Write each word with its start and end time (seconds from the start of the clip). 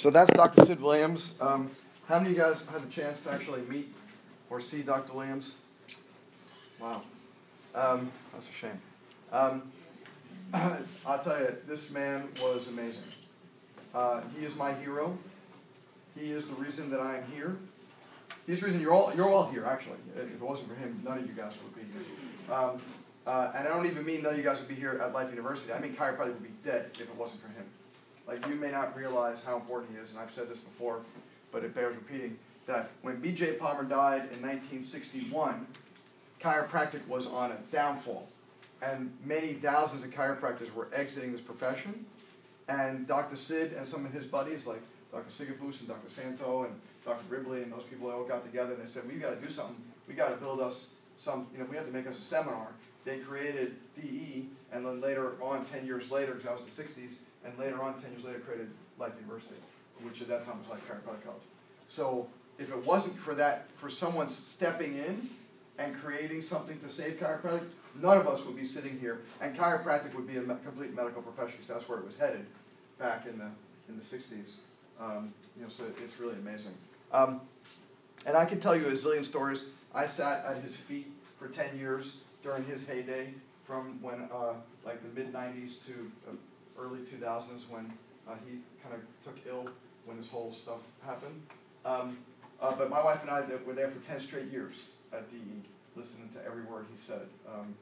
So 0.00 0.08
that's 0.08 0.30
Dr. 0.30 0.64
Sid 0.64 0.80
Williams. 0.80 1.34
Um, 1.42 1.70
how 2.08 2.16
many 2.20 2.30
of 2.30 2.36
you 2.38 2.42
guys 2.42 2.62
had 2.72 2.80
the 2.80 2.90
chance 2.90 3.22
to 3.24 3.32
actually 3.32 3.60
meet 3.68 3.92
or 4.48 4.58
see 4.58 4.80
Dr. 4.80 5.12
Williams? 5.12 5.56
Wow. 6.80 7.02
Um, 7.74 8.10
that's 8.32 8.48
a 8.48 8.52
shame. 8.52 8.80
Um, 9.30 9.70
I'll 11.06 11.18
tell 11.22 11.38
you, 11.38 11.54
this 11.68 11.90
man 11.90 12.28
was 12.40 12.68
amazing. 12.68 13.02
Uh, 13.94 14.22
he 14.38 14.46
is 14.46 14.56
my 14.56 14.72
hero. 14.72 15.18
He 16.18 16.30
is 16.30 16.46
the 16.46 16.54
reason 16.54 16.88
that 16.92 17.00
I 17.00 17.18
am 17.18 17.30
here. 17.30 17.58
He's 18.46 18.60
the 18.60 18.66
reason 18.68 18.80
you're 18.80 18.94
all 18.94 19.12
you're 19.14 19.28
all 19.28 19.50
here. 19.50 19.66
Actually, 19.66 19.98
if 20.16 20.32
it 20.32 20.40
wasn't 20.40 20.70
for 20.70 20.76
him, 20.76 20.98
none 21.04 21.18
of 21.18 21.26
you 21.26 21.34
guys 21.34 21.52
would 21.62 21.76
be 21.76 21.82
here. 21.92 22.56
Um, 22.56 22.80
uh, 23.26 23.52
and 23.54 23.68
I 23.68 23.70
don't 23.70 23.84
even 23.84 24.06
mean 24.06 24.22
none 24.22 24.32
of 24.32 24.38
you 24.38 24.44
guys 24.44 24.60
would 24.60 24.68
be 24.68 24.74
here 24.74 24.98
at 25.04 25.12
Life 25.12 25.28
University. 25.28 25.74
I 25.74 25.78
mean 25.78 25.94
chiropractic 25.94 26.32
would 26.32 26.42
be 26.42 26.54
dead 26.64 26.86
if 26.94 27.02
it 27.02 27.16
wasn't 27.16 27.42
for 27.42 27.48
him. 27.48 27.66
Like 28.30 28.46
you 28.46 28.54
may 28.54 28.70
not 28.70 28.96
realize 28.96 29.44
how 29.44 29.56
important 29.56 29.90
he 29.92 29.98
is, 29.98 30.12
and 30.12 30.20
I've 30.20 30.32
said 30.32 30.48
this 30.48 30.60
before, 30.60 31.00
but 31.50 31.64
it 31.64 31.74
bears 31.74 31.96
repeating. 31.96 32.38
That 32.66 32.90
when 33.02 33.20
B.J. 33.20 33.54
Palmer 33.54 33.82
died 33.82 34.20
in 34.32 34.40
1961, 34.40 35.66
chiropractic 36.40 37.04
was 37.08 37.26
on 37.26 37.50
a 37.50 37.56
downfall, 37.72 38.28
and 38.82 39.12
many 39.24 39.54
thousands 39.54 40.04
of 40.04 40.12
chiropractors 40.12 40.72
were 40.72 40.86
exiting 40.94 41.32
this 41.32 41.40
profession. 41.40 42.06
And 42.68 43.08
Dr. 43.08 43.34
Sid 43.34 43.72
and 43.72 43.86
some 43.86 44.06
of 44.06 44.12
his 44.12 44.24
buddies, 44.24 44.64
like 44.64 44.82
Dr. 45.10 45.28
Sigafoose 45.30 45.80
and 45.80 45.88
Dr. 45.88 46.08
Santo 46.08 46.64
and 46.64 46.80
Dr. 47.04 47.24
Ribley 47.28 47.62
and 47.64 47.72
those 47.72 47.82
people 47.82 48.08
all 48.12 48.22
got 48.22 48.46
together 48.46 48.74
and 48.74 48.82
they 48.82 48.86
said, 48.86 49.08
"We've 49.08 49.20
got 49.20 49.30
to 49.30 49.44
do 49.44 49.50
something. 49.50 49.82
We 50.06 50.14
got 50.14 50.28
to 50.28 50.36
build 50.36 50.60
us 50.60 50.90
some, 51.16 51.48
you 51.52 51.58
know, 51.58 51.66
we 51.68 51.76
have 51.76 51.86
to 51.86 51.92
make 51.92 52.06
us 52.06 52.20
a 52.20 52.22
seminar. 52.22 52.68
They 53.04 53.18
created 53.18 53.76
DE, 53.96 54.46
and 54.72 54.86
then 54.86 55.00
later 55.00 55.32
on, 55.42 55.64
10 55.64 55.84
years 55.84 56.12
later, 56.12 56.34
because 56.34 56.44
that 56.44 56.54
was 56.54 56.64
the 56.64 56.82
60s, 56.82 57.14
and 57.44 57.58
later 57.58 57.82
on, 57.82 58.00
10 58.00 58.12
years 58.12 58.24
later, 58.24 58.40
created 58.40 58.70
Life 58.98 59.12
University, 59.20 59.60
which 60.02 60.20
at 60.20 60.28
that 60.28 60.44
time 60.44 60.58
was 60.58 60.68
like 60.68 60.86
chiropractic 60.86 61.24
college. 61.24 61.42
So 61.88 62.28
if 62.58 62.70
it 62.70 62.86
wasn't 62.86 63.18
for 63.18 63.34
that, 63.34 63.68
for 63.76 63.90
someone 63.90 64.28
stepping 64.28 64.96
in 64.96 65.28
and 65.78 65.94
creating 65.94 66.42
something 66.42 66.78
to 66.80 66.88
save 66.88 67.18
chiropractic, 67.18 67.64
none 68.00 68.18
of 68.18 68.28
us 68.28 68.44
would 68.44 68.56
be 68.56 68.66
sitting 68.66 68.98
here, 68.98 69.22
and 69.40 69.56
chiropractic 69.56 70.14
would 70.14 70.26
be 70.26 70.36
a 70.36 70.42
complete 70.42 70.94
medical 70.94 71.22
profession 71.22 71.54
because 71.56 71.68
that's 71.68 71.88
where 71.88 71.98
it 71.98 72.06
was 72.06 72.18
headed 72.18 72.44
back 72.98 73.26
in 73.26 73.38
the 73.38 73.48
in 73.88 73.96
the 73.96 74.04
60s. 74.04 74.56
Um, 75.00 75.32
you 75.56 75.62
know, 75.62 75.68
so 75.68 75.84
it's 76.02 76.20
really 76.20 76.36
amazing. 76.36 76.74
Um, 77.12 77.40
and 78.26 78.36
I 78.36 78.44
can 78.44 78.60
tell 78.60 78.76
you 78.76 78.86
a 78.86 78.92
zillion 78.92 79.24
stories. 79.24 79.66
I 79.94 80.06
sat 80.06 80.44
at 80.44 80.62
his 80.62 80.76
feet 80.76 81.08
for 81.38 81.48
10 81.48 81.78
years 81.78 82.18
during 82.42 82.64
his 82.64 82.86
heyday, 82.86 83.34
from 83.64 84.00
when 84.02 84.28
uh, 84.32 84.54
like 84.84 85.02
the 85.02 85.20
mid 85.20 85.32
90s 85.32 85.84
to 85.86 86.10
uh, 86.28 86.32
early 86.80 87.00
2000s 87.00 87.68
when 87.68 87.92
uh, 88.28 88.34
he 88.46 88.58
kind 88.82 88.94
of 88.94 89.00
took 89.24 89.36
ill 89.46 89.68
when 90.04 90.16
this 90.16 90.30
whole 90.30 90.52
stuff 90.52 90.80
happened. 91.04 91.42
Um, 91.84 92.18
uh, 92.60 92.74
but 92.76 92.90
my 92.90 93.02
wife 93.02 93.22
and 93.22 93.30
I 93.30 93.42
were 93.66 93.72
there 93.72 93.90
for 93.90 94.00
10 94.06 94.20
straight 94.20 94.50
years 94.50 94.86
at 95.12 95.30
DE, 95.30 95.38
listening 95.96 96.28
to 96.34 96.44
every 96.44 96.62
word 96.62 96.86
he 96.94 97.00
said. 97.00 97.26
Um, 97.48 97.74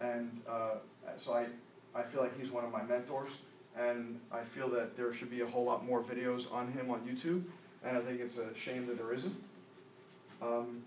and 0.00 0.40
uh, 0.48 0.74
so 1.16 1.34
I, 1.34 1.46
I 1.94 2.02
feel 2.02 2.22
like 2.22 2.38
he's 2.38 2.50
one 2.50 2.64
of 2.64 2.72
my 2.72 2.82
mentors, 2.82 3.30
and 3.76 4.20
I 4.30 4.40
feel 4.40 4.68
that 4.70 4.96
there 4.96 5.12
should 5.14 5.30
be 5.30 5.40
a 5.40 5.46
whole 5.46 5.64
lot 5.64 5.84
more 5.84 6.02
videos 6.02 6.52
on 6.52 6.72
him 6.72 6.90
on 6.90 7.00
YouTube, 7.00 7.44
and 7.84 7.96
I 7.96 8.00
think 8.00 8.20
it's 8.20 8.38
a 8.38 8.54
shame 8.56 8.86
that 8.86 8.98
there 8.98 9.12
isn't. 9.12 9.34
Um, 10.40 10.82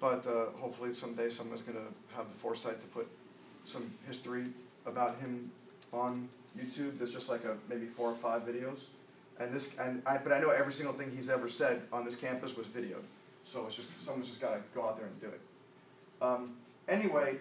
but 0.00 0.26
uh, 0.26 0.46
hopefully 0.58 0.94
someday 0.94 1.28
someone's 1.28 1.62
going 1.62 1.76
to 1.78 2.16
have 2.16 2.26
the 2.26 2.38
foresight 2.38 2.80
to 2.80 2.86
put 2.88 3.06
some 3.64 3.90
history 4.06 4.46
about 4.86 5.18
him 5.18 5.50
on 5.92 6.28
YouTube. 6.58 6.98
There's 6.98 7.12
just 7.12 7.28
like 7.28 7.44
a 7.44 7.56
maybe 7.68 7.86
four 7.86 8.10
or 8.10 8.16
five 8.16 8.42
videos, 8.42 8.80
and 9.38 9.52
this 9.52 9.74
and 9.78 10.02
I 10.06 10.18
but 10.18 10.32
I 10.32 10.40
know 10.40 10.50
every 10.50 10.72
single 10.72 10.94
thing 10.94 11.12
he's 11.14 11.30
ever 11.30 11.48
said 11.48 11.82
on 11.92 12.04
this 12.04 12.16
campus 12.16 12.56
was 12.56 12.66
videoed. 12.66 13.04
So 13.44 13.66
it's 13.66 13.76
just 13.76 13.88
someone's 14.00 14.28
just 14.28 14.40
got 14.40 14.54
to 14.54 14.60
go 14.74 14.84
out 14.84 14.96
there 14.96 15.06
and 15.06 15.20
do 15.20 15.26
it. 15.28 15.40
Um, 16.22 16.56
anyway, 16.88 17.38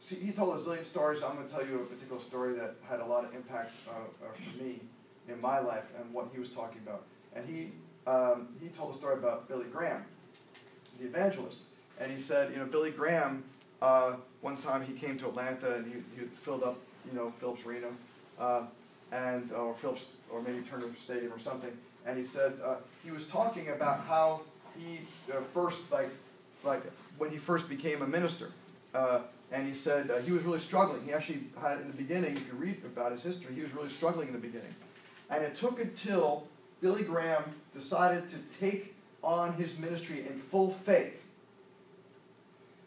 see, 0.00 0.16
he 0.16 0.32
told 0.32 0.56
a 0.56 0.60
zillion 0.60 0.84
stories. 0.84 1.22
I'm 1.22 1.34
going 1.36 1.48
to 1.48 1.52
tell 1.52 1.66
you 1.66 1.80
a 1.80 1.84
particular 1.84 2.20
story 2.20 2.54
that 2.54 2.76
had 2.88 3.00
a 3.00 3.06
lot 3.06 3.24
of 3.24 3.34
impact 3.34 3.72
uh, 3.88 3.92
uh, 3.92 4.28
for 4.32 4.62
me 4.62 4.80
in 5.28 5.40
my 5.40 5.58
life 5.58 5.84
and 5.98 6.12
what 6.12 6.28
he 6.32 6.38
was 6.38 6.52
talking 6.52 6.80
about. 6.86 7.04
And 7.34 7.48
he 7.48 7.72
um, 8.06 8.48
he 8.60 8.68
told 8.68 8.94
a 8.94 8.96
story 8.96 9.14
about 9.14 9.48
Billy 9.48 9.66
Graham, 9.72 10.04
the 10.98 11.06
evangelist. 11.06 11.64
And 12.00 12.10
he 12.10 12.18
said, 12.18 12.50
you 12.50 12.56
know, 12.56 12.64
Billy 12.64 12.90
Graham, 12.90 13.44
uh, 13.82 14.14
one 14.40 14.56
time 14.56 14.84
he 14.84 14.94
came 14.94 15.18
to 15.18 15.28
Atlanta 15.28 15.76
and 15.76 15.86
he, 15.86 16.00
he 16.18 16.26
filled 16.44 16.62
up, 16.62 16.78
you 17.06 17.16
know, 17.16 17.32
Phillips 17.38 17.64
Arena, 17.66 17.88
uh, 18.40 18.62
and 19.12 19.52
or 19.52 19.74
Phillips 19.74 20.12
or 20.30 20.42
maybe 20.42 20.60
Turner 20.60 20.86
Stadium 21.00 21.32
or 21.32 21.38
something. 21.38 21.70
And 22.06 22.18
he 22.18 22.24
said 22.24 22.54
uh, 22.64 22.76
he 23.04 23.10
was 23.10 23.28
talking 23.28 23.68
about 23.68 24.04
how 24.04 24.40
he 24.78 25.00
uh, 25.32 25.40
first 25.54 25.90
like 25.92 26.10
like 26.64 26.82
when 27.18 27.30
he 27.30 27.38
first 27.38 27.68
became 27.68 28.02
a 28.02 28.06
minister. 28.06 28.50
Uh, 28.94 29.20
and 29.52 29.66
he 29.66 29.74
said 29.74 30.10
uh, 30.10 30.18
he 30.18 30.32
was 30.32 30.42
really 30.44 30.58
struggling. 30.58 31.04
He 31.04 31.12
actually 31.12 31.40
had 31.60 31.80
in 31.80 31.88
the 31.88 31.96
beginning, 31.96 32.36
if 32.36 32.46
you 32.46 32.54
read 32.54 32.82
about 32.84 33.12
his 33.12 33.22
history, 33.22 33.54
he 33.54 33.62
was 33.62 33.74
really 33.74 33.88
struggling 33.88 34.28
in 34.28 34.32
the 34.32 34.40
beginning. 34.40 34.74
And 35.28 35.44
it 35.44 35.56
took 35.56 35.80
until 35.80 36.46
Billy 36.80 37.04
Graham 37.04 37.44
decided 37.74 38.30
to 38.30 38.36
take 38.58 38.94
on 39.22 39.52
his 39.54 39.78
ministry 39.78 40.26
in 40.26 40.38
full 40.38 40.72
faith 40.72 41.20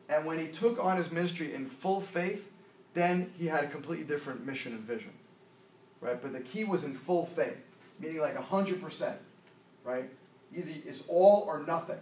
and 0.09 0.25
when 0.25 0.39
he 0.39 0.47
took 0.47 0.83
on 0.83 0.97
his 0.97 1.11
ministry 1.11 1.53
in 1.53 1.69
full 1.69 2.01
faith, 2.01 2.51
then 2.93 3.31
he 3.37 3.47
had 3.47 3.63
a 3.63 3.67
completely 3.67 4.05
different 4.05 4.45
mission 4.45 4.73
and 4.73 4.81
vision. 4.81 5.11
Right? 6.03 6.21
But 6.21 6.33
the 6.33 6.41
key 6.41 6.65
was 6.65 6.83
in 6.83 6.95
full 6.95 7.25
faith, 7.25 7.57
meaning 7.99 8.19
like 8.19 8.35
100%. 8.35 9.15
Right? 9.83 10.09
Either 10.55 10.69
it's 10.85 11.03
all 11.07 11.45
or 11.47 11.63
nothing. 11.63 11.99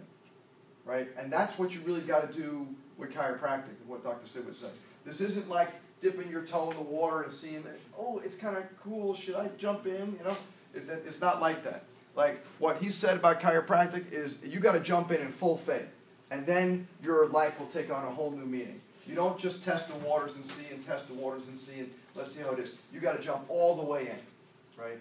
Right? 0.84 1.08
And 1.16 1.32
that's 1.32 1.58
what 1.58 1.72
you 1.72 1.80
really 1.82 2.00
got 2.00 2.26
to 2.26 2.38
do 2.38 2.66
with 2.98 3.14
chiropractic, 3.14 3.74
what 3.86 4.02
Dr. 4.02 4.26
Sid 4.26 4.44
would 4.44 4.56
say. 4.56 4.68
This 5.04 5.20
isn't 5.20 5.48
like 5.48 5.70
dipping 6.00 6.28
your 6.28 6.42
toe 6.42 6.70
in 6.70 6.76
the 6.76 6.82
water 6.82 7.22
and 7.22 7.32
seeing 7.32 7.62
that, 7.62 7.78
oh, 7.96 8.20
it's 8.24 8.36
kind 8.36 8.56
of 8.56 8.64
cool. 8.82 9.14
Should 9.14 9.36
I 9.36 9.48
jump 9.56 9.86
in? 9.86 10.16
You 10.18 10.24
know, 10.24 10.36
it, 10.74 10.88
it's 11.06 11.20
not 11.20 11.40
like 11.40 11.62
that. 11.64 11.84
Like 12.16 12.44
what 12.58 12.82
he 12.82 12.90
said 12.90 13.16
about 13.16 13.40
chiropractic 13.40 14.12
is 14.12 14.44
you 14.44 14.58
got 14.58 14.72
to 14.72 14.80
jump 14.80 15.12
in 15.12 15.20
in 15.20 15.32
full 15.32 15.58
faith 15.58 15.88
and 16.32 16.46
then 16.46 16.88
your 17.02 17.26
life 17.26 17.60
will 17.60 17.66
take 17.66 17.92
on 17.92 18.06
a 18.06 18.10
whole 18.10 18.30
new 18.30 18.46
meaning. 18.46 18.80
You 19.06 19.14
don't 19.14 19.38
just 19.38 19.64
test 19.64 19.88
the 19.88 19.98
waters 19.98 20.36
and 20.36 20.46
see 20.46 20.72
and 20.72 20.84
test 20.84 21.08
the 21.08 21.14
waters 21.14 21.46
and 21.46 21.58
see 21.58 21.80
and 21.80 21.90
let's 22.14 22.32
see 22.32 22.42
how 22.42 22.52
it 22.52 22.58
is. 22.58 22.72
You 22.90 23.00
got 23.00 23.18
to 23.18 23.22
jump 23.22 23.44
all 23.48 23.76
the 23.76 23.82
way 23.82 24.08
in, 24.08 24.82
right? 24.82 24.98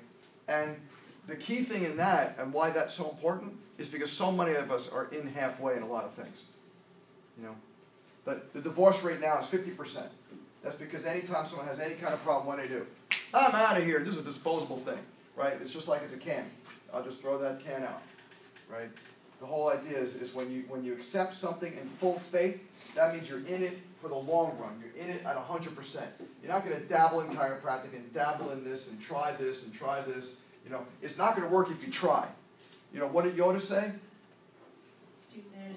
And 0.50 0.76
the 1.28 1.38
key 1.38 1.64
thing 1.64 1.86
in 1.86 1.96
that 1.98 2.36
and 2.38 2.52
why 2.52 2.72
that's 2.72 2.94
so 2.94 3.10
important 3.10 3.54
is 3.78 3.88
because 3.88 4.12
so 4.12 4.30
many 4.30 4.56
of 4.56 4.72
us 4.72 4.92
are 4.92 5.06
in 5.14 5.26
halfway 5.28 5.78
in 5.78 5.84
a 5.84 5.88
lot 5.88 6.04
of 6.04 6.14
things. 6.16 6.38
You 7.38 7.46
know, 7.46 7.56
but 8.26 8.52
the 8.54 8.60
divorce 8.60 9.02
rate 9.02 9.22
now 9.22 9.40
is 9.40 9.46
50%. 9.46 10.04
That's 10.62 10.76
because 10.76 11.06
anytime 11.06 11.48
someone 11.48 11.68
has 11.68 11.80
any 11.80 11.96
kind 11.96 12.14
of 12.14 12.22
problem, 12.24 12.46
what 12.46 12.62
do 12.62 12.68
they 12.68 12.74
do? 12.76 12.86
I'm 13.34 13.56
out 13.56 13.78
of 13.78 13.86
here. 13.86 14.00
This 14.00 14.16
is 14.16 14.22
a 14.22 14.26
disposable 14.26 14.80
thing, 14.80 15.00
right? 15.38 15.54
It's 15.62 15.72
just 15.72 15.88
like 15.88 16.02
it's 16.04 16.14
a 16.14 16.20
can. 16.20 16.52
I'll 16.94 17.04
just 17.04 17.22
throw 17.22 17.38
that 17.38 17.64
can 17.64 17.84
out, 17.84 18.02
right? 18.70 18.90
The 19.42 19.48
whole 19.48 19.70
idea 19.70 19.98
is, 19.98 20.16
is 20.16 20.34
when 20.34 20.52
you 20.52 20.64
when 20.70 20.86
you 20.86 20.94
accept 20.94 21.36
something 21.36 21.74
in 21.74 21.90
full 22.00 22.20
faith, 22.32 22.62
that 22.96 23.14
means 23.14 23.28
you're 23.28 23.40
in 23.40 23.64
it 23.64 23.80
for 24.00 24.08
the 24.08 24.16
long 24.16 24.56
run. 24.60 24.80
You're 24.80 25.04
in 25.04 25.10
it 25.10 25.26
at 25.26 25.36
100%. 25.36 26.02
You're 26.42 26.52
not 26.52 26.64
going 26.64 26.80
to 26.80 26.84
dabble 26.86 27.22
in 27.22 27.36
chiropractic 27.36 27.94
and 27.96 28.14
dabble 28.14 28.52
in 28.52 28.64
this 28.64 28.92
and 28.92 29.02
try 29.02 29.32
this 29.34 29.66
and 29.66 29.74
try 29.74 30.02
this. 30.02 30.42
You 30.64 30.72
know, 30.72 30.86
it's 31.02 31.18
not 31.18 31.36
going 31.36 31.48
to 31.48 31.54
work 31.54 31.70
if 31.72 31.86
you 31.86 31.92
try. 31.92 32.28
You 32.94 33.00
know, 33.00 33.08
what 33.08 33.26
did 33.26 33.36
Yoda 33.36 33.62
say? 33.62 33.92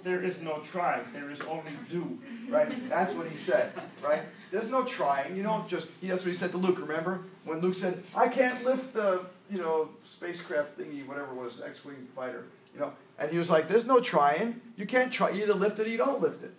There 0.02 0.22
is 0.22 0.42
no 0.42 0.58
try, 0.58 1.00
there 1.14 1.30
is 1.30 1.40
only 1.42 1.72
do. 1.90 2.18
Right? 2.50 2.70
That's 2.90 3.14
what 3.14 3.28
he 3.28 3.36
said, 3.38 3.72
right? 4.02 4.20
There's 4.50 4.68
no 4.68 4.84
trying. 4.84 5.36
You 5.36 5.42
don't 5.42 5.66
just, 5.68 5.90
he, 6.00 6.08
that's 6.08 6.22
what 6.22 6.28
he 6.28 6.36
said 6.36 6.50
to 6.50 6.58
Luke, 6.58 6.78
remember? 6.78 7.22
When 7.44 7.60
Luke 7.60 7.74
said, 7.74 8.02
I 8.14 8.28
can't 8.28 8.64
lift 8.64 8.92
the, 8.92 9.24
you 9.50 9.58
know, 9.58 9.88
spacecraft 10.04 10.78
thingy, 10.78 11.06
whatever 11.06 11.32
it 11.32 11.36
was, 11.36 11.62
X-Wing 11.62 12.06
fighter. 12.14 12.44
You 12.74 12.80
know, 12.80 12.92
and 13.18 13.30
he 13.30 13.38
was 13.38 13.50
like, 13.50 13.68
"There's 13.68 13.86
no 13.86 14.00
trying. 14.00 14.60
You 14.76 14.86
can't 14.86 15.12
try. 15.12 15.30
You 15.30 15.44
either 15.44 15.54
lift 15.54 15.78
it 15.78 15.86
or 15.86 15.90
you 15.90 15.98
don't 15.98 16.20
lift 16.20 16.42
it, 16.42 16.52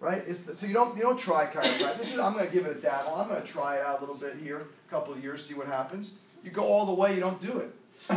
right? 0.00 0.26
The, 0.26 0.56
so 0.56 0.66
you 0.66 0.74
don't 0.74 0.96
you 0.96 1.02
don't 1.02 1.18
try 1.18 1.46
chiropractic. 1.46 1.98
This 1.98 2.12
is 2.12 2.18
I'm 2.18 2.34
going 2.34 2.46
to 2.46 2.52
give 2.52 2.66
it 2.66 2.76
a 2.76 2.80
dabble. 2.80 3.14
I'm 3.14 3.28
going 3.28 3.42
to 3.42 3.48
try 3.48 3.76
it 3.76 3.82
out 3.82 3.98
a 3.98 4.00
little 4.00 4.16
bit 4.16 4.36
here, 4.36 4.58
a 4.58 4.90
couple 4.90 5.14
of 5.14 5.22
years, 5.22 5.46
see 5.46 5.54
what 5.54 5.66
happens. 5.66 6.18
You 6.42 6.50
go 6.50 6.64
all 6.64 6.86
the 6.86 6.94
way, 6.94 7.14
you 7.14 7.20
don't 7.20 7.40
do 7.40 7.58
it. 7.58 7.70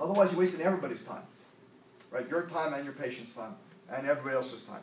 Otherwise, 0.00 0.30
you're 0.30 0.40
wasting 0.40 0.60
everybody's 0.60 1.02
time, 1.02 1.22
right? 2.10 2.28
Your 2.28 2.46
time 2.46 2.74
and 2.74 2.84
your 2.84 2.94
patient's 2.94 3.34
time 3.34 3.54
and 3.90 4.06
everybody 4.06 4.36
else's 4.36 4.62
time. 4.62 4.82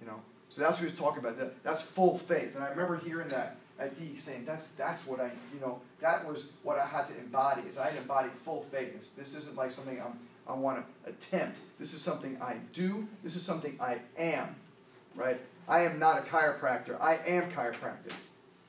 You 0.00 0.06
know. 0.06 0.20
So 0.48 0.60
that's 0.60 0.72
what 0.74 0.80
he 0.80 0.84
was 0.84 0.94
talking 0.94 1.20
about. 1.20 1.38
That, 1.38 1.62
that's 1.62 1.80
full 1.80 2.18
faith. 2.18 2.54
And 2.54 2.64
I 2.64 2.68
remember 2.68 2.98
hearing 2.98 3.28
that 3.28 3.56
at 3.78 3.98
D 3.98 4.18
saying 4.18 4.44
that's 4.44 4.72
that's 4.72 5.06
what 5.06 5.20
I 5.20 5.30
you 5.54 5.60
know 5.60 5.80
that 6.00 6.26
was 6.26 6.52
what 6.62 6.78
I 6.78 6.86
had 6.86 7.08
to 7.08 7.18
embody 7.18 7.62
is 7.62 7.78
I 7.78 7.86
had 7.86 7.94
to 7.94 8.00
embody 8.02 8.28
full 8.44 8.64
faith. 8.70 8.98
This, 8.98 9.10
this 9.10 9.34
isn't 9.34 9.56
like 9.56 9.72
something 9.72 10.00
I'm 10.00 10.18
I 10.46 10.54
want 10.54 10.84
to 10.84 11.10
attempt. 11.10 11.58
This 11.78 11.94
is 11.94 12.02
something 12.02 12.36
I 12.40 12.56
do. 12.72 13.06
This 13.22 13.36
is 13.36 13.42
something 13.42 13.78
I 13.80 13.98
am, 14.18 14.56
right? 15.14 15.40
I 15.68 15.80
am 15.80 15.98
not 15.98 16.18
a 16.18 16.22
chiropractor. 16.22 17.00
I 17.00 17.16
am 17.26 17.50
chiropractic. 17.52 18.12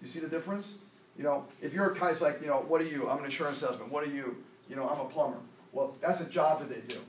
You 0.01 0.07
see 0.07 0.19
the 0.19 0.27
difference? 0.27 0.73
You 1.17 1.23
know, 1.23 1.45
if 1.61 1.73
you're 1.73 1.91
a 1.91 1.99
guy's 1.99 2.21
like, 2.21 2.41
you 2.41 2.47
know, 2.47 2.65
what 2.67 2.81
are 2.81 2.85
you? 2.85 3.09
I'm 3.09 3.19
an 3.19 3.25
insurance 3.25 3.59
salesman. 3.59 3.89
What 3.89 4.03
are 4.03 4.09
you? 4.09 4.37
You 4.69 4.75
know, 4.75 4.87
I'm 4.87 4.99
a 4.99 5.05
plumber. 5.05 5.37
Well, 5.71 5.95
that's 6.01 6.21
a 6.21 6.29
job 6.29 6.59
that 6.59 6.69
they 6.69 6.93
do, 6.93 6.99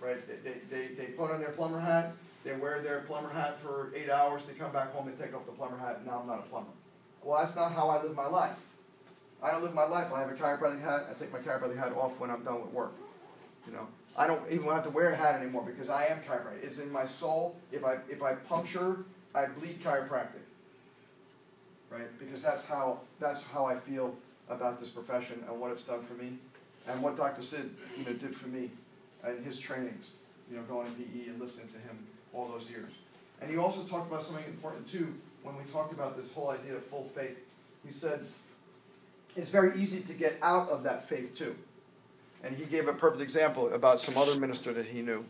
right? 0.00 0.16
They, 0.26 0.54
they, 0.70 0.94
they, 0.94 1.12
put 1.12 1.30
on 1.30 1.40
their 1.40 1.52
plumber 1.52 1.78
hat, 1.78 2.12
they 2.42 2.56
wear 2.56 2.80
their 2.80 3.00
plumber 3.00 3.28
hat 3.28 3.60
for 3.60 3.92
eight 3.94 4.08
hours, 4.08 4.46
they 4.46 4.54
come 4.54 4.72
back 4.72 4.92
home 4.92 5.08
and 5.08 5.18
take 5.18 5.34
off 5.34 5.44
the 5.44 5.52
plumber 5.52 5.76
hat, 5.76 6.06
now 6.06 6.20
I'm 6.20 6.26
not 6.26 6.38
a 6.38 6.42
plumber. 6.42 6.70
Well, 7.22 7.38
that's 7.38 7.54
not 7.54 7.72
how 7.72 7.90
I 7.90 8.02
live 8.02 8.14
my 8.14 8.26
life. 8.26 8.56
I 9.42 9.50
don't 9.50 9.62
live 9.62 9.74
my 9.74 9.84
life, 9.84 10.10
I 10.12 10.20
have 10.20 10.30
a 10.30 10.34
chiropractic 10.34 10.82
hat, 10.82 11.06
I 11.10 11.18
take 11.18 11.32
my 11.32 11.40
chiropractic 11.40 11.76
hat 11.76 11.92
off 11.92 12.18
when 12.18 12.30
I'm 12.30 12.42
done 12.42 12.62
with 12.62 12.72
work. 12.72 12.92
You 13.66 13.74
know, 13.74 13.86
I 14.18 14.26
don't 14.26 14.42
even 14.50 14.64
have 14.64 14.82
to 14.82 14.90
wear 14.90 15.12
a 15.12 15.16
hat 15.16 15.40
anymore 15.40 15.62
because 15.64 15.90
I 15.90 16.06
am 16.06 16.18
chiropractic. 16.28 16.64
It's 16.64 16.80
in 16.80 16.90
my 16.90 17.06
soul. 17.06 17.56
If 17.70 17.84
I 17.84 17.98
if 18.10 18.20
I 18.20 18.34
puncture, 18.34 19.04
I 19.32 19.46
bleed 19.46 19.80
chiropractic. 19.82 20.42
Right? 21.88 22.18
Because 22.18 22.42
that's 22.42 22.66
how 22.66 22.98
that's 23.20 23.46
how 23.46 23.64
I 23.64 23.78
feel 23.78 24.16
about 24.50 24.80
this 24.80 24.90
profession 24.90 25.44
and 25.48 25.60
what 25.60 25.70
it's 25.70 25.84
done 25.84 26.02
for 26.02 26.14
me, 26.14 26.32
and 26.88 27.00
what 27.00 27.16
Dr. 27.16 27.42
Sid 27.42 27.70
you 27.96 28.04
know 28.04 28.12
did 28.12 28.34
for 28.34 28.48
me, 28.48 28.70
and 29.22 29.44
his 29.46 29.60
trainings. 29.60 30.10
You 30.50 30.56
know, 30.56 30.62
going 30.64 30.92
to 30.92 31.02
DE 31.02 31.28
and 31.28 31.38
listening 31.38 31.68
to 31.68 31.78
him 31.78 32.06
all 32.32 32.48
those 32.48 32.70
years. 32.70 32.90
And 33.40 33.50
he 33.50 33.56
also 33.58 33.84
talked 33.84 34.10
about 34.10 34.24
something 34.24 34.46
important 34.46 34.90
too 34.90 35.14
when 35.42 35.56
we 35.56 35.62
talked 35.70 35.92
about 35.92 36.16
this 36.16 36.34
whole 36.34 36.50
idea 36.50 36.74
of 36.74 36.84
full 36.86 37.08
faith. 37.14 37.38
He 37.86 37.92
said 37.92 38.26
it's 39.36 39.50
very 39.50 39.80
easy 39.80 40.00
to 40.00 40.12
get 40.12 40.38
out 40.42 40.70
of 40.70 40.82
that 40.82 41.08
faith 41.08 41.36
too. 41.36 41.54
And 42.44 42.56
he 42.56 42.64
gave 42.64 42.86
a 42.86 42.92
perfect 42.92 43.22
example 43.22 43.72
about 43.72 44.00
some 44.00 44.16
other 44.16 44.38
minister 44.38 44.72
that 44.72 44.86
he 44.86 45.02
knew. 45.02 45.24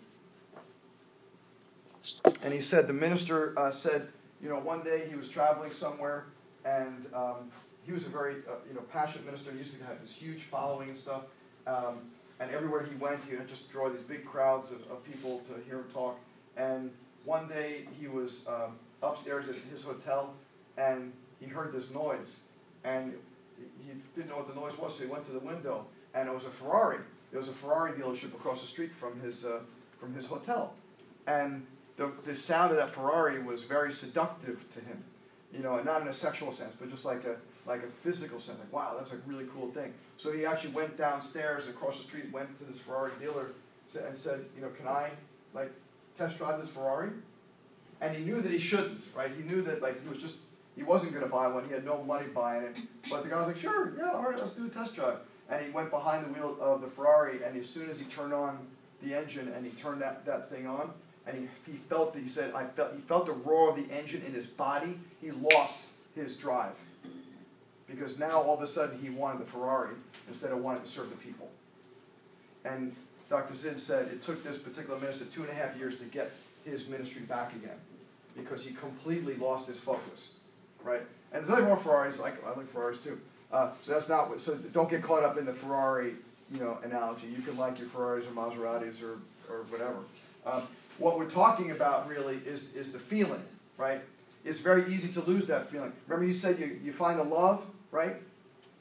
And 2.42 2.52
he 2.52 2.60
said, 2.60 2.86
the 2.86 2.92
minister 2.92 3.58
uh, 3.58 3.70
said, 3.70 4.08
you 4.42 4.48
know, 4.48 4.58
one 4.58 4.82
day 4.82 5.06
he 5.08 5.16
was 5.16 5.28
traveling 5.28 5.72
somewhere 5.72 6.26
and 6.64 7.06
um, 7.14 7.50
he 7.84 7.92
was 7.92 8.06
a 8.06 8.10
very, 8.10 8.34
uh, 8.48 8.56
you 8.68 8.74
know, 8.74 8.82
passionate 8.92 9.24
minister. 9.24 9.50
He 9.52 9.58
used 9.58 9.78
to 9.78 9.84
have 9.84 10.00
this 10.00 10.14
huge 10.14 10.42
following 10.42 10.90
and 10.90 10.98
stuff. 10.98 11.22
Um, 11.66 11.98
and 12.40 12.50
everywhere 12.50 12.84
he 12.84 12.94
went, 12.96 13.20
he 13.28 13.36
would 13.36 13.48
just 13.48 13.72
draw 13.72 13.88
these 13.88 14.02
big 14.02 14.24
crowds 14.24 14.72
of, 14.72 14.80
of 14.90 15.04
people 15.04 15.42
to 15.48 15.62
hear 15.68 15.78
him 15.78 15.86
talk. 15.92 16.18
And 16.56 16.90
one 17.24 17.48
day 17.48 17.86
he 17.98 18.06
was 18.06 18.46
um, 18.48 18.76
upstairs 19.02 19.48
at 19.48 19.56
his 19.70 19.84
hotel 19.84 20.34
and 20.76 21.12
he 21.40 21.46
heard 21.46 21.72
this 21.72 21.92
noise. 21.92 22.50
And 22.84 23.14
he 23.84 23.92
didn't 24.14 24.30
know 24.30 24.36
what 24.36 24.48
the 24.48 24.54
noise 24.54 24.78
was, 24.78 24.96
so 24.96 25.04
he 25.04 25.10
went 25.10 25.26
to 25.26 25.32
the 25.32 25.40
window 25.40 25.86
and 26.18 26.28
it 26.28 26.34
was 26.34 26.44
a 26.44 26.50
Ferrari. 26.50 26.98
There 27.30 27.40
was 27.40 27.48
a 27.48 27.52
Ferrari 27.52 27.92
dealership 27.92 28.34
across 28.34 28.60
the 28.60 28.66
street 28.66 28.92
from 28.92 29.20
his 29.20 29.44
uh, 29.44 29.60
from 30.00 30.14
his 30.14 30.26
hotel, 30.26 30.74
and 31.26 31.66
the 31.96 32.12
the 32.24 32.34
sound 32.34 32.72
of 32.72 32.76
that 32.78 32.94
Ferrari 32.94 33.42
was 33.42 33.64
very 33.64 33.92
seductive 33.92 34.58
to 34.74 34.80
him. 34.80 35.04
You 35.52 35.60
know, 35.60 35.80
not 35.82 36.02
in 36.02 36.08
a 36.08 36.14
sexual 36.14 36.52
sense, 36.52 36.74
but 36.78 36.90
just 36.90 37.04
like 37.04 37.24
a 37.24 37.36
like 37.66 37.82
a 37.82 37.88
physical 38.02 38.40
sense. 38.40 38.58
Like, 38.58 38.72
wow, 38.72 38.94
that's 38.96 39.12
a 39.12 39.18
really 39.26 39.46
cool 39.54 39.70
thing. 39.70 39.92
So 40.16 40.32
he 40.32 40.44
actually 40.44 40.70
went 40.70 40.96
downstairs 40.96 41.68
across 41.68 41.98
the 41.98 42.04
street, 42.04 42.32
went 42.32 42.58
to 42.58 42.64
this 42.64 42.80
Ferrari 42.80 43.12
dealer, 43.20 43.52
and 44.06 44.18
said, 44.18 44.46
you 44.56 44.62
know, 44.62 44.70
can 44.70 44.88
I 44.88 45.10
like 45.54 45.70
test 46.16 46.38
drive 46.38 46.58
this 46.58 46.70
Ferrari? 46.70 47.10
And 48.00 48.16
he 48.16 48.24
knew 48.24 48.40
that 48.40 48.50
he 48.50 48.58
shouldn't, 48.58 49.02
right? 49.14 49.30
He 49.36 49.42
knew 49.42 49.62
that 49.62 49.82
like 49.82 50.02
he 50.02 50.08
was 50.08 50.18
just 50.18 50.38
he 50.76 50.82
wasn't 50.82 51.12
going 51.12 51.24
to 51.24 51.30
buy 51.30 51.48
one. 51.48 51.66
He 51.66 51.72
had 51.72 51.84
no 51.84 52.02
money 52.04 52.28
buying 52.28 52.62
it. 52.62 52.76
But 53.10 53.24
the 53.24 53.28
guy 53.28 53.38
was 53.38 53.48
like, 53.48 53.58
sure, 53.58 53.92
yeah, 53.98 54.12
all 54.12 54.22
right, 54.22 54.38
let's 54.38 54.52
do 54.52 54.66
a 54.66 54.70
test 54.70 54.94
drive 54.94 55.18
and 55.48 55.64
he 55.64 55.70
went 55.70 55.90
behind 55.90 56.26
the 56.26 56.32
wheel 56.32 56.56
of 56.60 56.80
the 56.80 56.88
Ferrari, 56.88 57.42
and 57.44 57.56
as 57.56 57.68
soon 57.68 57.88
as 57.88 57.98
he 57.98 58.04
turned 58.06 58.32
on 58.32 58.58
the 59.02 59.14
engine 59.14 59.48
and 59.48 59.64
he 59.64 59.72
turned 59.72 60.02
that, 60.02 60.24
that 60.26 60.50
thing 60.50 60.66
on, 60.66 60.90
and 61.26 61.48
he, 61.66 61.72
he 61.72 61.78
felt 61.78 62.16
he 62.16 62.28
said 62.28 62.54
I 62.54 62.64
felt 62.64 62.94
he 62.94 63.00
felt 63.02 63.26
the 63.26 63.32
roar 63.32 63.70
of 63.70 63.76
the 63.76 63.94
engine 63.94 64.22
in 64.26 64.32
his 64.32 64.46
body. 64.46 64.98
He 65.20 65.30
lost 65.30 65.86
his 66.14 66.36
drive 66.36 66.72
because 67.86 68.18
now 68.18 68.40
all 68.40 68.56
of 68.56 68.62
a 68.62 68.66
sudden 68.66 68.98
he 69.00 69.10
wanted 69.10 69.40
the 69.40 69.50
Ferrari 69.50 69.94
instead 70.26 70.52
of 70.52 70.58
wanting 70.58 70.82
to 70.82 70.88
serve 70.88 71.10
the 71.10 71.16
people. 71.16 71.50
And 72.64 72.94
Dr. 73.30 73.54
Sid 73.54 73.78
said 73.78 74.08
it 74.08 74.22
took 74.22 74.42
this 74.42 74.58
particular 74.58 74.98
minister 74.98 75.26
two 75.26 75.42
and 75.42 75.50
a 75.50 75.54
half 75.54 75.76
years 75.76 75.98
to 75.98 76.04
get 76.04 76.32
his 76.64 76.88
ministry 76.88 77.22
back 77.22 77.54
again 77.54 77.76
because 78.36 78.66
he 78.66 78.74
completely 78.74 79.34
lost 79.34 79.66
his 79.66 79.80
focus, 79.80 80.34
right? 80.82 81.02
And 81.32 81.40
there's 81.40 81.48
nothing 81.48 81.66
more 81.66 81.76
Ferraris. 81.76 82.20
Like 82.20 82.42
I 82.44 82.50
like 82.56 82.70
Ferraris 82.72 83.00
too. 83.00 83.20
Uh, 83.50 83.70
so 83.82 83.92
that's 83.92 84.08
not 84.08 84.28
what, 84.28 84.40
so 84.40 84.56
don't 84.72 84.90
get 84.90 85.02
caught 85.02 85.22
up 85.22 85.38
in 85.38 85.46
the 85.46 85.54
Ferrari, 85.54 86.14
you 86.52 86.60
know, 86.60 86.78
analogy. 86.84 87.26
You 87.26 87.42
can 87.42 87.56
like 87.56 87.78
your 87.78 87.88
Ferraris 87.88 88.26
or 88.26 88.32
Maseratis 88.32 89.02
or, 89.02 89.18
or 89.50 89.62
whatever. 89.70 89.98
Um, 90.44 90.62
what 90.98 91.18
we're 91.18 91.30
talking 91.30 91.70
about 91.70 92.08
really 92.08 92.36
is, 92.46 92.74
is 92.74 92.92
the 92.92 92.98
feeling, 92.98 93.42
right? 93.76 94.00
It's 94.44 94.60
very 94.60 94.92
easy 94.92 95.12
to 95.14 95.20
lose 95.22 95.46
that 95.46 95.70
feeling. 95.70 95.92
Remember 96.06 96.26
you 96.26 96.32
said 96.32 96.58
you, 96.58 96.78
you 96.82 96.92
find 96.92 97.20
a 97.20 97.22
love, 97.22 97.64
right? 97.90 98.16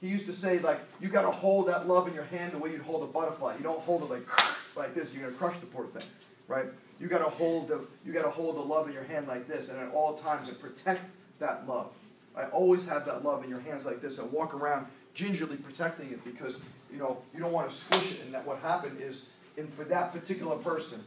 He 0.02 0.08
used 0.08 0.26
to 0.28 0.34
say 0.34 0.60
like, 0.60 0.80
you 1.00 1.10
got 1.10 1.24
to 1.24 1.32
hold 1.32 1.68
that 1.70 1.88
love 1.88 2.08
in 2.08 2.14
your 2.14 2.26
hand 2.26 2.52
the 2.54 2.58
way 2.58 2.72
you'd 2.72 2.82
hold 2.82 3.04
a 3.04 3.12
butterfly. 3.12 3.56
You 3.58 3.64
don't 3.64 3.82
hold 3.82 4.04
it 4.04 4.10
like, 4.10 4.76
like 4.76 4.94
this. 4.94 5.14
You're 5.14 5.24
going 5.24 5.34
to 5.34 5.40
crush 5.40 5.60
the 5.60 5.66
poor 5.66 5.86
thing, 5.86 6.08
right? 6.48 6.66
You 7.00 7.08
got 7.08 7.20
to 7.20 7.30
hold 7.30 7.70
the, 7.70 7.82
you 8.06 8.14
got 8.14 8.24
to 8.24 8.30
hold 8.30 8.58
the 8.58 8.62
love 8.62 8.88
in 8.88 8.94
your 8.94 9.04
hand 9.04 9.28
like 9.28 9.48
this, 9.48 9.70
and 9.70 9.80
at 9.80 9.92
all 9.92 10.18
times 10.18 10.50
and 10.50 10.60
protect 10.60 11.10
that 11.40 11.68
love. 11.68 11.92
I 12.38 12.46
always 12.46 12.88
have 12.88 13.06
that 13.06 13.24
love 13.24 13.44
in 13.44 13.50
your 13.50 13.60
hands 13.62 13.86
like 13.86 14.02
this 14.02 14.20
and 14.20 14.32
walk 14.32 14.54
around 14.54 14.86
gingerly 15.14 15.58
protecting 15.58 16.12
it 16.12 16.24
because 16.24 16.60
you 16.92 17.00
know 17.00 17.18
you 17.34 17.40
don't 17.40 17.52
want 17.52 17.70
to 17.70 17.76
squish 17.76 18.12
it. 18.12 18.22
And 18.24 18.34
that 18.34 18.46
what 18.46 18.60
happened 18.60 19.02
is, 19.02 19.30
and 19.58 19.74
for 19.74 19.84
that 19.86 20.14
particular 20.14 20.56
person, 20.58 21.04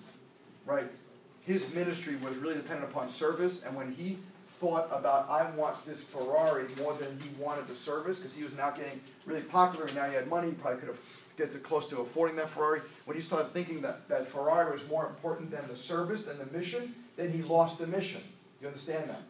right, 0.67 0.87
his 1.43 1.73
ministry 1.73 2.17
was 2.17 2.37
really 2.37 2.57
dependent 2.57 2.91
upon 2.91 3.09
service. 3.09 3.63
And 3.63 3.77
when 3.77 3.93
he 3.93 4.19
thought 4.61 4.89
about 4.93 5.31
I 5.31 5.51
want 5.57 5.87
this 5.87 6.05
Ferrari 6.05 6.67
more 6.79 6.93
than 6.95 7.19
he 7.21 7.43
wanted 7.43 7.67
the 7.67 7.77
service 7.77 8.19
because 8.19 8.37
he 8.37 8.45
was 8.45 8.55
now 8.57 8.71
getting 8.71 9.01
really 9.25 9.41
popular 9.43 9.87
and 9.87 9.95
now 9.95 10.07
he 10.07 10.15
had 10.15 10.29
money, 10.29 10.49
he 10.49 10.55
probably 10.55 10.81
could 10.81 10.89
have 10.89 10.99
get 11.39 11.53
to 11.53 11.59
close 11.59 11.89
to 11.89 12.01
affording 12.01 12.37
that 12.37 12.51
Ferrari. 12.51 12.83
When 13.07 13.17
he 13.17 13.23
started 13.23 13.53
thinking 13.53 13.81
that 13.83 14.09
that 14.09 14.29
Ferrari 14.29 14.73
was 14.73 14.87
more 14.89 15.07
important 15.07 15.51
than 15.51 15.67
the 15.69 15.77
service, 15.77 16.27
than 16.27 16.39
the 16.39 16.59
mission, 16.59 16.95
then 17.17 17.33
he 17.33 17.43
lost 17.43 17.79
the 17.79 17.87
mission. 17.87 18.21
You 18.61 18.67
understand 18.67 19.09
that? 19.09 19.23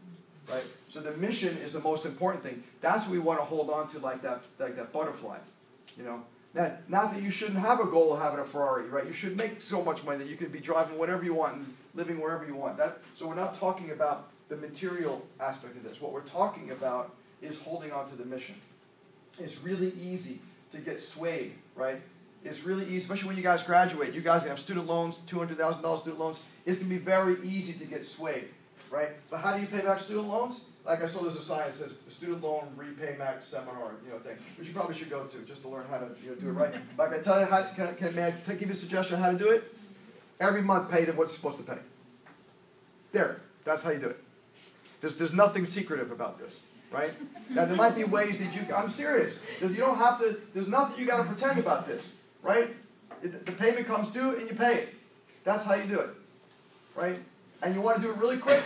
Right? 0.51 0.65
So 0.89 1.01
the 1.01 1.13
mission 1.13 1.57
is 1.59 1.73
the 1.73 1.81
most 1.81 2.07
important 2.07 2.45
thing. 2.45 2.63
That's 2.81 3.05
what 3.05 3.13
we 3.13 3.19
want 3.19 3.39
to 3.41 3.45
hold 3.45 3.71
on 3.71 3.89
to 3.89 3.99
like 3.99 4.23
that, 4.23 4.43
like 4.59 4.77
that 4.77 4.93
butterfly, 4.93 5.39
you 5.97 6.05
know. 6.05 6.23
Now, 6.53 6.73
not 6.89 7.15
that 7.15 7.23
you 7.23 7.31
shouldn't 7.31 7.61
have 7.61 7.79
a 7.79 7.85
goal 7.85 8.13
of 8.13 8.21
having 8.21 8.41
a 8.41 8.45
Ferrari, 8.45 8.89
right? 8.89 9.07
You 9.07 9.13
should 9.13 9.37
make 9.37 9.63
so 9.63 9.85
much 9.85 10.03
money 10.03 10.19
that 10.19 10.29
you 10.29 10.37
could 10.37 10.51
be 10.51 10.59
driving 10.59 10.99
whatever 10.99 11.23
you 11.23 11.35
want 11.35 11.57
and 11.57 11.75
living 11.95 12.21
wherever 12.21 12.45
you 12.45 12.57
want. 12.57 12.77
That, 12.77 12.99
so 13.15 13.29
we're 13.29 13.37
not 13.37 13.59
talking 13.59 13.93
about 13.93 14.31
the 14.49 14.57
material 14.57 15.25
aspect 15.39 15.77
of 15.77 15.85
this. 15.85 16.01
What 16.01 16.13
we're 16.13 16.23
talking 16.23 16.73
about 16.73 17.15
is 17.41 17.61
holding 17.61 17.93
on 17.93 18.09
to 18.11 18.17
the 18.17 18.25
mission. 18.25 18.57
It's 19.39 19.63
really 19.63 19.93
easy 19.93 20.41
to 20.73 20.79
get 20.79 21.01
swayed, 21.01 21.53
right? 21.77 22.01
It's 22.45 22.65
really 22.65 22.85
easy, 22.87 22.97
especially 22.97 23.29
when 23.29 23.37
you 23.37 23.45
guys 23.45 23.63
graduate. 23.63 24.13
You 24.13 24.21
guys 24.21 24.45
have 24.45 24.59
student 24.59 24.89
loans, 24.89 25.21
$200,000 25.29 25.99
student 25.99 26.19
loans. 26.19 26.41
It's 26.67 26.81
going 26.81 26.91
to 26.91 26.99
be 26.99 27.05
very 27.05 27.37
easy 27.45 27.75
to 27.75 27.85
get 27.85 28.05
swayed 28.05 28.49
right? 28.91 29.11
But 29.31 29.39
how 29.39 29.57
do 29.57 29.61
you 29.61 29.69
pay 29.69 29.81
back 29.81 30.01
student 30.01 30.29
loans? 30.29 30.67
Like 30.85 31.03
I 31.03 31.07
saw 31.07 31.23
there's 31.23 31.37
a 31.37 31.43
sign 31.43 31.67
that 31.67 31.75
says 31.75 31.95
student 32.09 32.43
loan 32.43 32.69
repayment 32.77 33.45
seminar, 33.45 33.93
you 34.05 34.13
know, 34.13 34.19
thing, 34.19 34.37
which 34.59 34.69
you 34.69 34.75
probably 34.75 34.97
should 34.97 35.11
go 35.11 35.25
to 35.25 35.39
just 35.47 35.63
to 35.63 35.69
learn 35.69 35.85
how 35.89 35.99
to 35.99 36.11
you 36.23 36.31
know, 36.31 36.35
do 36.37 36.49
it 36.49 36.53
right. 36.53 36.73
Mm-hmm. 36.73 36.97
But 36.97 37.09
I 37.09 37.15
can 37.15 37.25
tell 37.25 37.41
you 37.41 37.47
how, 37.47 37.63
can, 37.63 37.87
I, 37.87 37.93
can, 37.93 38.15
may 38.15 38.25
I 38.25 38.55
give 38.55 38.69
you 38.69 38.73
a 38.73 38.75
suggestion 38.75 39.17
on 39.17 39.23
how 39.23 39.31
to 39.31 39.39
do 39.39 39.51
it? 39.51 39.73
Every 40.41 40.63
month 40.63 40.91
pay 40.91 41.05
what 41.05 41.17
you're 41.17 41.29
supposed 41.29 41.59
to 41.59 41.65
pay. 41.65 41.79
There, 43.13 43.41
that's 43.65 43.83
how 43.83 43.91
you 43.91 43.99
do 43.99 44.09
it. 44.09 44.19
There's, 45.01 45.17
there's 45.17 45.33
nothing 45.33 45.67
secretive 45.67 46.11
about 46.11 46.39
this, 46.39 46.53
right? 46.91 47.13
Now 47.49 47.65
there 47.65 47.77
might 47.77 47.95
be 47.95 48.05
ways 48.05 48.39
that 48.39 48.55
you, 48.55 48.75
I'm 48.75 48.91
serious. 48.91 49.37
There's, 49.59 49.73
you 49.73 49.81
don't 49.81 49.99
have 49.99 50.19
to, 50.21 50.39
there's 50.55 50.69
nothing 50.69 50.99
you 50.99 51.07
got 51.07 51.19
to 51.19 51.25
pretend 51.25 51.59
about 51.59 51.87
this, 51.87 52.15
right? 52.43 52.75
It, 53.23 53.47
the 53.47 53.53
payment 53.53 53.87
comes 53.87 54.11
due 54.11 54.37
and 54.37 54.49
you 54.49 54.57
pay 54.57 54.75
it. 54.75 54.95
That's 55.45 55.65
how 55.65 55.75
you 55.75 55.85
do 55.85 56.01
it, 56.01 56.11
right? 56.95 57.19
And 57.63 57.75
you 57.75 57.81
want 57.81 57.97
to 57.97 58.03
do 58.03 58.11
it 58.11 58.17
really 58.17 58.39
quick, 58.39 58.63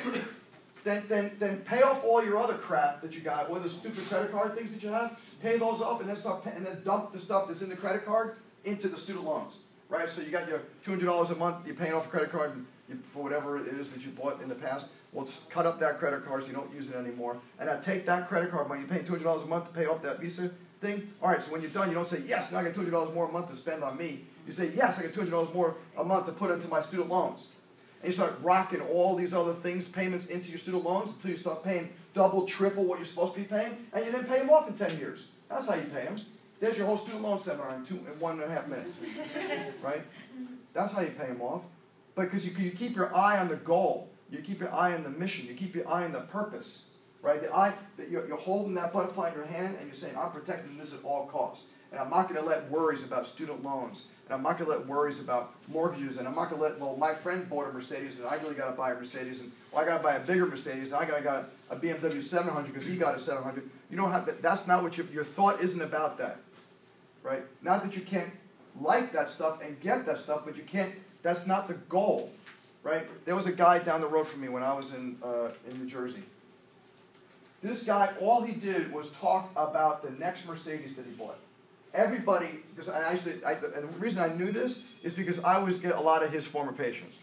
then, 0.85 1.03
then, 1.09 1.33
then 1.39 1.59
pay 1.59 1.83
off 1.83 2.05
all 2.05 2.23
your 2.25 2.39
other 2.39 2.55
crap 2.55 3.01
that 3.01 3.15
you 3.15 3.21
got, 3.21 3.49
all 3.49 3.57
the 3.57 3.71
stupid 3.71 4.05
credit 4.07 4.31
card 4.31 4.55
things 4.55 4.73
that 4.75 4.83
you 4.83 4.91
have, 4.91 5.19
pay 5.41 5.59
those 5.59 5.81
off, 5.81 6.01
and 6.01 6.09
then 6.09 6.17
start 6.17 6.45
and 6.47 6.67
then 6.67 6.83
dump 6.85 7.13
the 7.13 7.21
stuff 7.21 7.49
that's 7.49 7.63
in 7.63 7.69
the 7.69 7.77
credit 7.77 8.05
card 8.05 8.37
into 8.65 8.89
the 8.89 8.97
student 8.97 9.25
loans, 9.25 9.59
right? 9.89 10.09
So 10.09 10.23
you 10.23 10.31
got 10.31 10.49
your 10.49 10.61
two 10.85 10.91
hundred 10.91 11.07
dollars 11.07 11.31
a 11.31 11.37
month, 11.37 11.67
you're 11.67 11.75
paying 11.75 11.95
off 11.95 12.07
a 12.07 12.09
credit 12.09 12.31
card 12.31 12.53
you, 12.89 12.99
for 13.13 13.23
whatever 13.23 13.59
it 13.59 13.69
is 13.69 13.91
that 13.93 14.05
you 14.05 14.11
bought 14.11 14.43
in 14.43 14.49
the 14.49 14.55
past. 14.55 14.93
Well, 15.13 15.27
cut 15.49 15.65
up 15.65 15.81
that 15.81 15.99
credit 15.99 16.25
card 16.27 16.43
so 16.43 16.49
you 16.49 16.55
don't 16.55 16.73
use 16.75 16.91
it 16.91 16.97
anymore, 16.97 17.39
and 17.59 17.71
I 17.71 17.81
take 17.81 18.05
that 18.07 18.29
credit 18.29 18.51
card 18.51 18.69
money, 18.69 18.81
you're 18.81 18.91
paying 18.91 19.05
two 19.05 19.13
hundred 19.13 19.25
dollars 19.25 19.45
a 19.45 19.49
month 19.49 19.67
to 19.69 19.73
pay 19.73 19.87
off 19.87 20.03
that 20.03 20.21
Visa 20.21 20.51
thing. 20.81 21.11
All 21.23 21.31
right, 21.31 21.43
so 21.43 21.53
when 21.53 21.63
you're 21.63 21.71
done, 21.71 21.89
you 21.89 21.95
don't 21.95 22.09
say 22.09 22.23
yes, 22.27 22.53
now 22.53 22.59
I 22.59 22.65
got 22.65 22.75
two 22.75 22.81
hundred 22.81 22.93
dollars 22.93 23.15
more 23.15 23.29
a 23.29 23.33
month 23.33 23.49
to 23.49 23.57
spend 23.57 23.83
on 23.83 23.97
me. 23.97 24.21
You 24.47 24.53
say 24.53 24.73
yes, 24.77 24.99
I 24.99 25.05
got 25.05 25.15
two 25.15 25.21
hundred 25.21 25.31
dollars 25.31 25.55
more 25.55 25.77
a 25.97 26.05
month 26.05 26.27
to 26.27 26.33
put 26.33 26.51
into 26.51 26.69
my 26.69 26.83
student 26.83 27.09
loans 27.09 27.54
and 28.05 28.13
you 28.13 28.19
start 28.19 28.39
rocking 28.43 28.83
all 28.83 29.17
these 29.17 29.33
other 29.33 29.55
things, 29.55 29.89
payments 29.89 30.27
into 30.27 30.51
your 30.51 30.59
student 30.59 30.85
loans 30.85 31.15
until 31.15 31.31
you 31.31 31.39
start 31.39 31.65
paying 31.65 31.89
double, 32.13 32.47
triple 32.47 32.85
what 32.85 32.99
you're 32.99 33.07
supposed 33.07 33.33
to 33.33 33.41
be 33.41 33.47
paying, 33.47 33.79
and 33.95 34.05
you 34.05 34.13
didn't 34.13 34.27
pay 34.27 34.41
them 34.41 34.51
off 34.51 34.69
in 34.69 34.75
10 34.75 34.99
years. 34.99 35.33
That's 35.49 35.67
how 35.67 35.75
you 35.75 35.85
pay 35.85 36.05
them. 36.05 36.17
There's 36.61 36.77
your 36.77 36.87
whole 36.87 36.99
student 36.99 37.23
loan 37.23 37.39
seminar 37.39 37.75
in, 37.75 37.87
two, 37.87 37.95
in 37.95 38.21
one 38.21 38.43
and 38.43 38.43
a 38.43 38.55
half 38.55 38.69
minutes, 38.69 38.99
right? 39.83 40.03
That's 40.75 40.93
how 40.93 41.01
you 41.01 41.13
pay 41.13 41.29
them 41.29 41.41
off. 41.41 41.63
Because 42.15 42.47
you, 42.47 42.53
you 42.63 42.73
keep 42.73 42.95
your 42.95 43.17
eye 43.17 43.39
on 43.39 43.49
the 43.49 43.57
goal, 43.57 44.11
you 44.31 44.41
keep 44.41 44.61
your 44.61 44.75
eye 44.75 44.93
on 44.93 45.03
the 45.03 45.09
mission, 45.09 45.49
you 45.49 45.55
keep 45.55 45.75
your 45.75 45.89
eye 45.89 46.05
on 46.05 46.13
the 46.13 46.21
purpose, 46.21 46.91
right? 47.23 47.41
The 47.41 47.57
eye, 47.57 47.73
you're, 48.11 48.29
you're 48.29 48.37
holding 48.37 48.75
that 48.75 48.93
butterfly 48.93 49.31
in 49.31 49.35
your 49.35 49.47
hand 49.47 49.77
and 49.79 49.87
you're 49.87 49.97
saying, 49.97 50.15
I'm 50.19 50.31
protecting 50.31 50.77
this 50.77 50.93
at 50.93 51.03
all 51.05 51.27
costs. 51.27 51.69
And 51.91 51.99
I'm 51.99 52.11
not 52.11 52.29
going 52.29 52.39
to 52.39 52.47
let 52.47 52.71
worries 52.71 53.07
about 53.07 53.27
student 53.27 53.65
loans, 53.65 54.09
and 54.27 54.35
I'm 54.35 54.43
not 54.43 54.59
gonna 54.59 54.71
let 54.71 54.87
worries 54.87 55.21
about 55.21 55.53
mortgages, 55.69 56.19
and 56.19 56.27
I'm 56.27 56.35
not 56.35 56.51
gonna 56.51 56.63
let, 56.63 56.81
well, 56.81 56.97
my 56.97 57.15
friend 57.15 57.49
bought 57.49 57.69
a 57.69 57.73
Mercedes, 57.73 58.21
and 58.21 58.29
I 58.29 58.37
really 58.37 58.55
gotta 58.55 58.73
buy 58.73 58.93
a 58.93 58.95
Mercedes, 58.95 59.41
and, 59.41 59.53
well, 59.71 59.83
I 59.83 59.87
gotta 59.87 60.03
buy 60.03 60.15
a 60.15 60.21
bigger 60.21 60.47
Mercedes, 60.47 60.89
and 60.89 60.97
I 60.97 61.05
gotta 61.05 61.23
got 61.23 61.45
a 61.71 61.77
BMW 61.77 62.23
seven 62.23 62.53
hundred, 62.53 62.75
cause 62.75 62.87
he 62.87 62.97
got 62.97 63.15
a 63.15 63.19
seven 63.19 63.43
hundred. 63.43 63.69
You 63.91 63.97
don't 63.97 64.11
have, 64.11 64.27
that. 64.27 64.41
that's 64.41 64.67
not 64.67 64.83
what 64.83 64.97
your, 64.97 65.07
your 65.09 65.25
thought 65.25 65.61
isn't 65.61 65.83
about 65.83 66.19
that, 66.19 66.39
right? 67.23 67.43
Not 67.63 67.83
that 67.85 67.95
you 67.95 68.03
can't 68.03 68.31
like 68.81 69.13
that 69.13 69.29
stuff 69.29 69.61
and 69.63 69.79
get 69.81 70.07
that 70.07 70.19
stuff, 70.19 70.43
but 70.45 70.57
you 70.57 70.63
can't, 70.63 70.95
that's 71.23 71.47
not 71.47 71.69
the 71.69 71.75
goal, 71.75 72.33
right? 72.83 73.07
There 73.27 73.37
was 73.37 73.47
a 73.47 73.53
guy 73.53 73.79
down 73.79 74.01
the 74.01 74.09
road 74.09 74.27
from 74.27 74.41
me 74.41 74.49
when 74.49 74.63
I 74.63 74.73
was 74.73 74.95
in, 74.95 75.19
uh, 75.23 75.51
in 75.71 75.79
New 75.79 75.87
Jersey. 75.87 76.23
This 77.63 77.85
guy, 77.85 78.13
all 78.21 78.43
he 78.43 78.53
did 78.53 78.93
was 78.93 79.11
talk 79.13 79.51
about 79.57 80.03
the 80.03 80.11
next 80.19 80.47
Mercedes 80.47 80.97
that 80.97 81.07
he 81.07 81.13
bought. 81.13 81.39
Everybody, 81.95 82.49
because 82.75 82.91
I 82.91 83.13
used 83.13 83.25
to, 83.25 83.41
I, 83.47 83.53
and 83.53 83.85
the 83.85 83.99
reason 83.99 84.21
I 84.21 84.35
knew 84.35 84.51
this 84.51 84.85
is 85.05 85.15
because 85.15 85.43
I 85.45 85.55
always 85.55 85.79
get 85.79 85.95
a 85.95 86.01
lot 86.01 86.25
of 86.25 86.33
his 86.33 86.45
former 86.45 86.73
patients. 86.73 87.21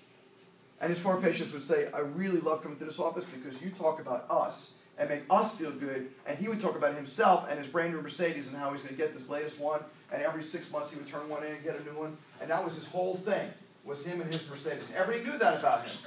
And 0.80 0.90
his 0.90 0.98
former 0.98 1.22
patients 1.22 1.52
would 1.52 1.62
say, 1.62 1.90
I 1.94 2.00
really 2.00 2.40
love 2.40 2.64
coming 2.64 2.78
to 2.80 2.86
this 2.86 3.00
office 3.00 3.26
because 3.26 3.62
you 3.62 3.70
talk 3.72 4.00
about 4.00 4.26
us 4.30 4.76
and 4.98 5.10
make 5.10 5.24
us 5.30 5.56
feel 5.56 5.72
good. 5.72 6.10
And 6.26 6.38
he 6.38 6.48
would 6.48 6.62
talk 6.62 6.76
about 6.76 6.96
himself 6.96 7.48
and 7.50 7.60
his 7.60 7.68
brand 7.68 7.94
new 7.94 8.02
Mercedes 8.02 8.48
and 8.48 8.58
how 8.58 8.72
he's 8.72 8.82
going 8.82 8.96
to 8.96 9.02
get 9.02 9.14
this 9.14 9.30
latest 9.30 9.60
one. 9.60 9.82
And 10.12 10.22
every 10.22 10.44
six 10.44 10.72
months 10.72 10.92
he 10.92 10.98
would 10.98 11.08
turn 11.08 11.28
one 11.28 11.44
in 11.44 11.54
and 11.54 11.64
get 11.64 11.80
a 11.80 11.84
new 11.84 11.98
one. 11.98 12.18
And 12.40 12.50
that 12.50 12.64
was 12.64 12.76
his 12.76 12.88
whole 12.88 13.16
thing, 13.16 13.50
was 13.84 14.06
him 14.06 14.22
and 14.22 14.34
his 14.34 14.50
Mercedes. 14.50 14.84
Everybody 14.96 15.30
knew 15.30 15.38
that 15.38 15.60
about 15.60 15.84
him, 15.84 15.98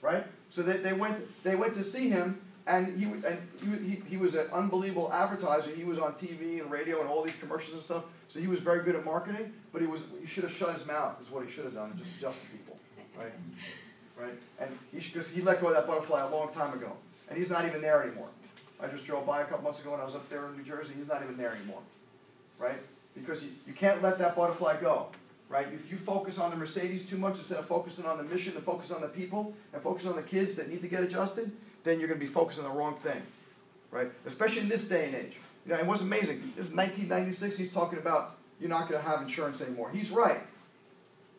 right? 0.00 0.24
So 0.50 0.62
they, 0.62 0.78
they 0.78 0.92
went 0.92 1.42
they 1.44 1.54
went 1.54 1.74
to 1.74 1.84
see 1.84 2.08
him, 2.08 2.40
and 2.70 2.96
he 2.96 3.04
and 3.04 3.38
he, 3.60 3.90
he, 3.90 4.02
he 4.10 4.16
was 4.16 4.36
an 4.36 4.46
unbelievable 4.52 5.12
advertiser. 5.12 5.70
He 5.70 5.82
was 5.82 5.98
on 5.98 6.12
TV 6.12 6.60
and 6.60 6.70
radio 6.70 7.00
and 7.00 7.08
all 7.08 7.22
these 7.22 7.36
commercials 7.36 7.74
and 7.74 7.82
stuff. 7.82 8.04
So 8.28 8.38
he 8.38 8.46
was 8.46 8.60
very 8.60 8.84
good 8.84 8.94
at 8.94 9.04
marketing. 9.04 9.52
But 9.72 9.82
he 9.82 9.88
was 9.88 10.08
he 10.20 10.26
should 10.28 10.44
have 10.44 10.52
shut 10.52 10.72
his 10.72 10.86
mouth. 10.86 11.20
Is 11.20 11.30
what 11.30 11.44
he 11.44 11.50
should 11.50 11.64
have 11.64 11.74
done. 11.74 11.92
Just 11.98 12.16
adjust 12.16 12.42
the 12.42 12.56
people, 12.56 12.78
right? 13.18 13.32
Right? 14.16 14.34
And 14.60 14.70
he 14.92 14.98
because 14.98 15.30
he 15.30 15.42
let 15.42 15.60
go 15.60 15.68
of 15.68 15.74
that 15.74 15.86
butterfly 15.86 16.22
a 16.22 16.28
long 16.28 16.52
time 16.54 16.72
ago, 16.72 16.92
and 17.28 17.36
he's 17.36 17.50
not 17.50 17.64
even 17.64 17.80
there 17.80 18.02
anymore. 18.04 18.28
I 18.80 18.86
just 18.86 19.04
drove 19.04 19.26
by 19.26 19.42
a 19.42 19.44
couple 19.44 19.64
months 19.64 19.80
ago 19.80 19.90
when 19.90 20.00
I 20.00 20.04
was 20.04 20.14
up 20.14 20.28
there 20.28 20.46
in 20.46 20.56
New 20.56 20.62
Jersey. 20.62 20.94
He's 20.96 21.08
not 21.08 21.22
even 21.22 21.36
there 21.36 21.52
anymore, 21.52 21.82
right? 22.58 22.78
Because 23.14 23.42
you, 23.42 23.50
you 23.66 23.72
can't 23.72 24.00
let 24.00 24.18
that 24.20 24.36
butterfly 24.36 24.80
go, 24.80 25.08
right? 25.48 25.66
If 25.66 25.90
you 25.90 25.98
focus 25.98 26.38
on 26.38 26.50
the 26.50 26.56
Mercedes 26.56 27.04
too 27.04 27.18
much 27.18 27.36
instead 27.36 27.58
of 27.58 27.66
focusing 27.66 28.06
on 28.06 28.16
the 28.16 28.24
mission 28.24 28.54
and 28.54 28.64
focus 28.64 28.90
on 28.90 29.02
the 29.02 29.08
people 29.08 29.52
and 29.74 29.82
focus 29.82 30.06
on 30.06 30.16
the 30.16 30.22
kids 30.22 30.54
that 30.54 30.70
need 30.70 30.80
to 30.80 30.88
get 30.88 31.02
adjusted, 31.02 31.50
then 31.84 31.98
you're 31.98 32.08
going 32.08 32.20
to 32.20 32.26
be 32.26 32.32
focused 32.32 32.58
on 32.58 32.64
the 32.64 32.70
wrong 32.70 32.96
thing, 32.96 33.22
right? 33.90 34.08
Especially 34.26 34.60
in 34.60 34.68
this 34.68 34.88
day 34.88 35.06
and 35.06 35.14
age. 35.14 35.36
You 35.66 35.72
know, 35.72 35.78
it 35.78 35.86
was 35.86 36.02
amazing. 36.02 36.52
This 36.56 36.68
is 36.68 36.74
1996. 36.74 37.56
He's 37.56 37.72
talking 37.72 37.98
about 37.98 38.36
you're 38.60 38.70
not 38.70 38.88
going 38.88 39.02
to 39.02 39.08
have 39.08 39.22
insurance 39.22 39.60
anymore. 39.60 39.90
He's 39.90 40.10
right. 40.10 40.40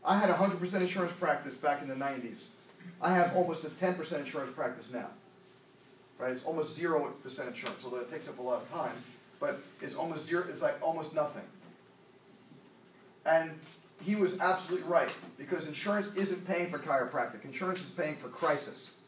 I 0.04 0.18
had 0.18 0.30
100% 0.30 0.74
insurance 0.82 1.14
practice 1.14 1.58
back 1.58 1.82
in 1.82 1.88
the 1.88 1.96
90s. 1.96 2.40
I 3.02 3.14
have 3.14 3.36
almost 3.36 3.64
a 3.64 3.70
10% 3.70 4.20
insurance 4.20 4.54
practice 4.56 4.94
now. 4.94 5.08
Right? 6.18 6.32
It's 6.32 6.44
almost 6.44 6.80
0% 6.80 7.14
insurance, 7.48 7.84
although 7.84 8.00
it 8.00 8.12
takes 8.12 8.28
up 8.30 8.40
a 8.40 8.42
lot 8.42 8.62
of 8.62 8.72
time. 8.72 8.94
But 9.40 9.60
it's 9.82 9.96
almost 9.96 10.28
zero, 10.28 10.46
it's 10.50 10.62
like 10.62 10.76
almost 10.82 11.16
nothing. 11.16 11.44
And 13.26 13.52
he 14.04 14.16
was 14.16 14.40
absolutely 14.40 14.88
right, 14.88 15.12
because 15.38 15.68
insurance 15.68 16.14
isn't 16.16 16.48
paying 16.48 16.70
for 16.70 16.80
chiropractic. 16.80 17.44
Insurance 17.46 17.82
is 17.82 17.92
paying 17.92 18.18
for 18.18 18.30
crisis. 18.30 19.01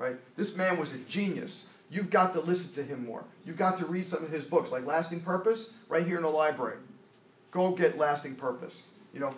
Right? 0.00 0.16
This 0.34 0.56
man 0.56 0.78
was 0.78 0.94
a 0.94 0.98
genius. 1.00 1.68
You've 1.90 2.08
got 2.08 2.32
to 2.32 2.40
listen 2.40 2.72
to 2.82 2.82
him 2.82 3.04
more. 3.04 3.22
You've 3.44 3.58
got 3.58 3.76
to 3.78 3.84
read 3.84 4.08
some 4.08 4.24
of 4.24 4.30
his 4.30 4.44
books, 4.44 4.70
like 4.70 4.86
Lasting 4.86 5.20
Purpose, 5.20 5.74
right 5.90 6.06
here 6.06 6.16
in 6.16 6.22
the 6.22 6.30
library. 6.30 6.78
Go 7.50 7.72
get 7.72 7.98
Lasting 7.98 8.36
Purpose. 8.36 8.82
You 9.12 9.20
know, 9.20 9.34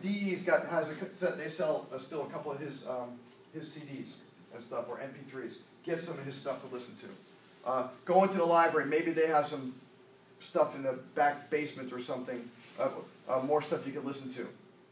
DE's 0.00 0.44
got 0.44 0.66
has 0.68 0.90
a 0.90 1.26
they 1.36 1.50
sell 1.50 1.86
uh, 1.94 1.98
still 1.98 2.22
a 2.22 2.26
couple 2.30 2.50
of 2.50 2.58
his 2.58 2.88
um, 2.88 3.18
his 3.52 3.68
CDs 3.68 4.20
and 4.54 4.64
stuff 4.64 4.86
or 4.88 4.98
MP3s. 4.98 5.58
Get 5.84 6.00
some 6.00 6.18
of 6.18 6.24
his 6.24 6.36
stuff 6.36 6.66
to 6.66 6.74
listen 6.74 6.96
to. 6.96 7.68
Uh, 7.68 7.88
go 8.06 8.22
into 8.22 8.38
the 8.38 8.46
library. 8.46 8.88
Maybe 8.88 9.10
they 9.10 9.26
have 9.26 9.46
some 9.46 9.74
stuff 10.38 10.74
in 10.74 10.84
the 10.84 10.98
back 11.14 11.50
basement 11.50 11.92
or 11.92 12.00
something. 12.00 12.48
Uh, 12.80 12.88
uh, 13.28 13.40
more 13.40 13.60
stuff 13.60 13.86
you 13.86 13.92
can 13.92 14.06
listen 14.06 14.32
to, 14.32 14.48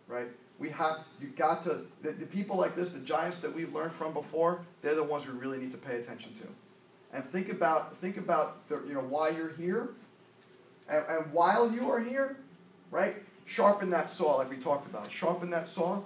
right? 0.08 0.28
We 0.60 0.68
have 0.70 0.98
you 1.20 1.28
got 1.28 1.64
to 1.64 1.80
the, 2.02 2.12
the 2.12 2.26
people 2.26 2.56
like 2.56 2.76
this, 2.76 2.90
the 2.90 3.00
giants 3.00 3.40
that 3.40 3.52
we've 3.52 3.74
learned 3.74 3.92
from 3.92 4.12
before. 4.12 4.60
They're 4.82 4.94
the 4.94 5.02
ones 5.02 5.26
we 5.26 5.36
really 5.36 5.58
need 5.58 5.72
to 5.72 5.78
pay 5.78 5.96
attention 5.96 6.34
to, 6.34 7.16
and 7.16 7.24
think 7.32 7.48
about 7.48 7.96
think 7.96 8.18
about 8.18 8.68
the, 8.68 8.82
you 8.86 8.94
know 8.94 9.00
why 9.00 9.30
you're 9.30 9.54
here, 9.54 9.88
and, 10.88 11.02
and 11.08 11.32
while 11.32 11.72
you 11.72 11.90
are 11.90 11.98
here, 11.98 12.36
right? 12.90 13.16
Sharpen 13.46 13.90
that 13.90 14.10
saw, 14.10 14.36
like 14.36 14.50
we 14.50 14.58
talked 14.58 14.88
about. 14.88 15.10
Sharpen 15.10 15.50
that 15.50 15.66
saw. 15.66 16.02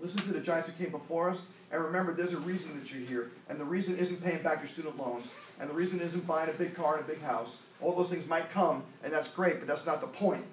Listen 0.00 0.22
to 0.22 0.32
the 0.32 0.40
giants 0.40 0.68
who 0.68 0.84
came 0.84 0.92
before 0.92 1.30
us. 1.30 1.42
And 1.70 1.82
remember, 1.82 2.12
there's 2.12 2.32
a 2.32 2.38
reason 2.38 2.78
that 2.78 2.92
you're 2.92 3.06
here. 3.06 3.30
And 3.48 3.58
the 3.58 3.64
reason 3.64 3.98
isn't 3.98 4.22
paying 4.22 4.42
back 4.42 4.60
your 4.60 4.68
student 4.68 4.98
loans. 4.98 5.30
And 5.60 5.68
the 5.68 5.74
reason 5.74 6.00
isn't 6.00 6.26
buying 6.26 6.48
a 6.48 6.52
big 6.52 6.74
car 6.74 6.96
and 6.96 7.04
a 7.04 7.08
big 7.08 7.20
house. 7.20 7.62
All 7.80 7.94
those 7.94 8.10
things 8.10 8.26
might 8.26 8.50
come, 8.52 8.84
and 9.02 9.12
that's 9.12 9.32
great, 9.32 9.58
but 9.58 9.68
that's 9.68 9.86
not 9.86 10.00
the 10.00 10.06
point. 10.06 10.44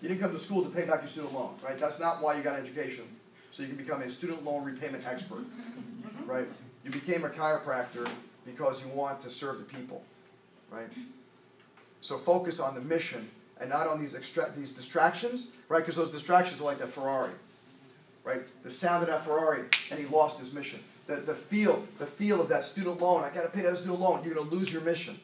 You 0.00 0.08
didn't 0.08 0.20
come 0.20 0.32
to 0.32 0.38
school 0.38 0.62
to 0.64 0.70
pay 0.70 0.84
back 0.84 1.00
your 1.00 1.08
student 1.08 1.34
loan, 1.34 1.54
right? 1.62 1.78
That's 1.78 1.98
not 1.98 2.22
why 2.22 2.36
you 2.36 2.42
got 2.42 2.58
an 2.58 2.64
education. 2.64 3.04
So 3.50 3.62
you 3.62 3.68
can 3.68 3.76
become 3.76 4.02
a 4.02 4.08
student 4.08 4.44
loan 4.44 4.64
repayment 4.64 5.04
expert, 5.06 5.44
right? 6.26 6.46
You 6.84 6.90
became 6.90 7.24
a 7.24 7.28
chiropractor 7.28 8.08
because 8.46 8.84
you 8.84 8.90
want 8.92 9.20
to 9.20 9.30
serve 9.30 9.58
the 9.58 9.64
people, 9.64 10.02
right? 10.70 10.88
So 12.00 12.16
focus 12.18 12.60
on 12.60 12.74
the 12.74 12.80
mission 12.80 13.28
and 13.60 13.68
not 13.68 13.88
on 13.88 14.00
these 14.00 14.14
extra- 14.14 14.52
these 14.56 14.72
distractions, 14.72 15.50
right? 15.68 15.80
Because 15.80 15.96
those 15.96 16.12
distractions 16.12 16.60
are 16.60 16.64
like 16.64 16.78
that 16.78 16.90
Ferrari, 16.90 17.32
right? 18.22 18.42
The 18.62 18.70
sound 18.70 19.02
of 19.02 19.08
that 19.08 19.24
Ferrari, 19.24 19.64
and 19.90 19.98
he 19.98 20.06
lost 20.06 20.38
his 20.38 20.54
mission. 20.54 20.80
The, 21.06 21.16
the 21.16 21.34
feel, 21.34 21.84
the 21.98 22.06
feel 22.06 22.40
of 22.40 22.48
that 22.50 22.64
student 22.64 23.00
loan. 23.00 23.24
I 23.24 23.30
got 23.30 23.42
to 23.42 23.48
pay 23.48 23.62
that 23.62 23.78
student 23.78 24.00
loan. 24.00 24.22
You're 24.24 24.34
going 24.34 24.48
to 24.48 24.54
lose 24.54 24.72
your 24.72 24.82
mission, 24.82 25.18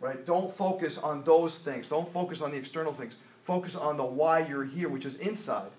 right? 0.00 0.24
Don't 0.24 0.54
focus 0.54 0.98
on 0.98 1.24
those 1.24 1.58
things. 1.58 1.88
Don't 1.88 2.10
focus 2.12 2.42
on 2.42 2.52
the 2.52 2.58
external 2.58 2.92
things. 2.92 3.16
Focus 3.46 3.76
on 3.76 3.96
the 3.96 4.04
why 4.04 4.40
you're 4.40 4.64
here, 4.64 4.88
which 4.88 5.06
is 5.06 5.20
inside, 5.20 5.70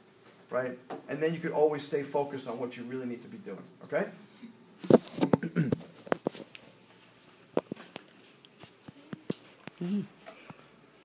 right? 0.50 0.79
And 1.09 1.21
then 1.21 1.33
you 1.33 1.39
could 1.39 1.51
always 1.51 1.83
stay 1.83 2.01
focused 2.01 2.47
on 2.47 2.57
what 2.59 2.77
you 2.77 2.83
really 2.83 3.05
need 3.05 3.21
to 3.21 3.27
be 3.27 3.38
doing. 3.38 3.63
Okay. 3.83 4.07
Mm-hmm. 9.79 10.16